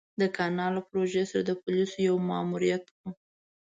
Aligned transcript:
د 0.21 0.23
کانال 0.37 0.71
له 0.77 0.81
پروژې 0.89 1.23
سره 1.31 1.43
د 1.45 1.51
پوليسو 1.61 1.97
يو 2.07 2.15
ماموريت 2.29 2.83
و. 2.91 2.95